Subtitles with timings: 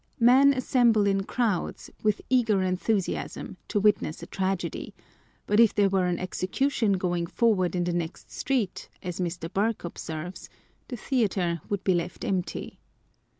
[0.19, 4.95] Men assemble in crowds, with eager enthusiasm, to witness a tragedy:
[5.45, 9.47] but if there were an execution going forward in the next street, as Mr.
[9.53, 10.49] Burke observes,
[10.87, 12.79] the theatre would be left empty.